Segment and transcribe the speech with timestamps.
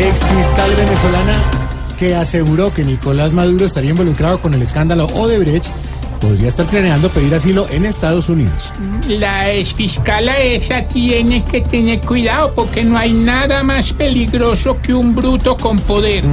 [0.00, 1.34] Ex fiscal venezolana
[1.98, 5.66] que aseguró que Nicolás Maduro estaría involucrado con el escándalo Odebrecht,
[6.18, 8.72] podría estar planeando pedir asilo en Estados Unidos.
[9.06, 15.14] La exfiscala esa tiene que tener cuidado porque no hay nada más peligroso que un
[15.14, 16.24] bruto con poder.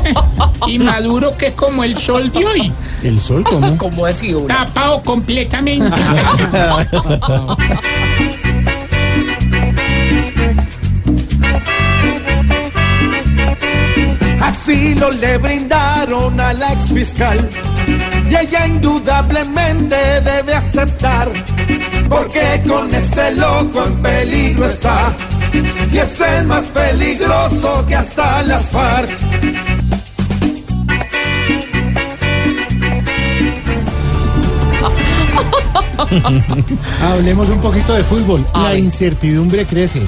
[0.66, 3.78] y Maduro que es como el sol de hoy, ¿El sol cómo?
[3.78, 4.34] ¿Cómo así?
[4.34, 4.66] Una?
[4.66, 5.88] tapado completamente.
[15.10, 17.50] Le brindaron a la ex fiscal
[18.30, 21.30] y ella indudablemente debe aceptar
[22.08, 25.12] porque con ese loco en peligro está
[25.90, 29.10] y es el más peligroso que hasta las FARC.
[37.00, 38.46] Hablemos un poquito de fútbol.
[38.54, 40.02] La incertidumbre crece.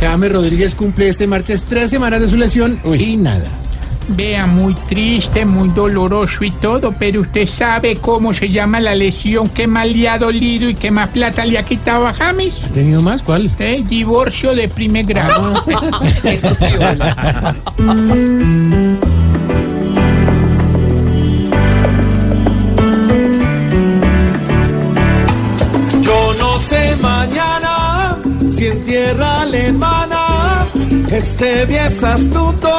[0.00, 3.63] James Rodríguez cumple este martes tres semanas de su lesión y nada.
[4.08, 9.48] Vea, muy triste, muy doloroso y todo, pero usted sabe cómo se llama la lesión
[9.48, 12.62] que más le ha dolido y que más plata le ha quitado a James.
[12.64, 13.22] ¿Ha tenido más?
[13.22, 13.50] ¿Cuál?
[13.58, 13.82] ¿Eh?
[13.86, 15.64] Divorcio de primer grado.
[16.24, 17.56] Eso sí, hola.
[26.02, 28.16] Yo no sé mañana
[28.48, 30.03] si en tierra alemana
[31.10, 32.70] este día astuto,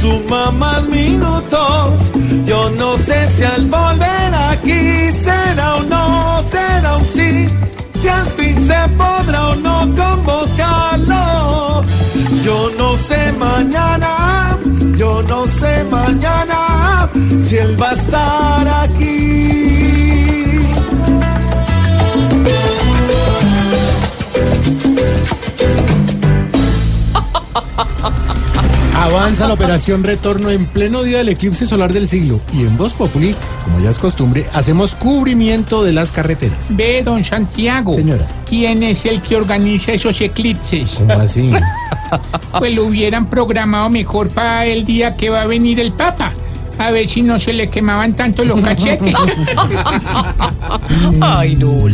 [0.00, 2.10] suma más minutos.
[2.44, 7.48] Yo no sé si al volver aquí será o no, será un sí.
[8.00, 11.84] Si al fin se podrá o no convocarlo.
[12.44, 14.58] Yo no sé mañana,
[14.96, 17.08] yo no sé mañana
[17.40, 19.73] si él va a estar aquí.
[29.14, 32.40] Avanza la operación Retorno en pleno día del eclipse solar del siglo.
[32.52, 33.32] Y en Voz Populi,
[33.62, 36.58] como ya es costumbre, hacemos cubrimiento de las carreteras.
[36.70, 37.94] Ve, don Santiago.
[37.94, 38.26] Señora.
[38.44, 40.96] ¿Quién es el que organiza esos eclipses?
[40.98, 41.52] ¿Cómo así?
[42.58, 46.32] Pues lo hubieran programado mejor para el día que va a venir el Papa.
[46.78, 49.14] A ver si no se le quemaban tanto los cachetes.
[51.20, 51.88] Ay, no,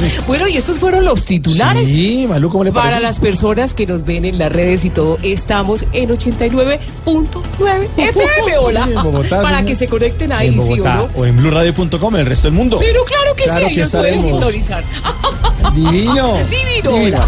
[0.26, 1.88] Bueno, y estos fueron los titulares.
[1.88, 2.90] Sí, Malú, ¿cómo le parece?
[2.94, 6.78] Para las personas que nos ven en las redes y todo, estamos en 89.9
[7.96, 8.84] FM, hola.
[8.84, 11.08] Sí, en Bogotá, Para que se conecten ahí, en ¿sí o Bogotá no?
[11.16, 12.78] o en blueradio.com el resto del mundo.
[12.80, 14.84] Pero claro que Claro sí, que nos pueden sintonizar.
[15.74, 16.34] Divino.
[16.48, 17.24] Divino, Divino.